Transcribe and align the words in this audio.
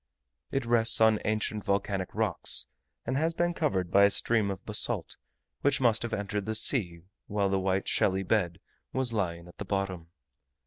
It 0.49 0.65
rests 0.65 0.99
on 0.99 1.19
ancient 1.25 1.63
volcanic 1.63 2.15
rocks, 2.15 2.65
and 3.05 3.17
has 3.17 3.35
been 3.35 3.53
covered 3.53 3.91
by 3.91 4.05
a 4.05 4.09
stream 4.09 4.49
of 4.49 4.65
basalt, 4.65 5.15
which 5.61 5.79
must 5.79 6.01
have 6.01 6.11
entered 6.11 6.47
the 6.47 6.55
sea 6.55 7.01
when 7.27 7.51
the 7.51 7.59
white 7.59 7.87
shelly 7.87 8.23
bed 8.23 8.59
was 8.93 9.13
lying 9.13 9.47
at 9.47 9.59
the 9.59 9.63
bottom. 9.65 10.07